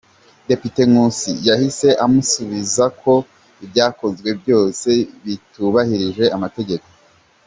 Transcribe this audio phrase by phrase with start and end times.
[0.49, 3.13] Depite Nkusi yahise amusubiza ko
[3.65, 4.89] ibyakozwe byose
[5.23, 6.87] bitubahirije amategeko.